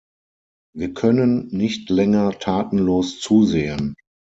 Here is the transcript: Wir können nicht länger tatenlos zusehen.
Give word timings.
Wir 0.75 0.95
können 0.95 1.49
nicht 1.49 1.91
länger 1.91 2.31
tatenlos 2.39 3.19
zusehen. 3.19 3.93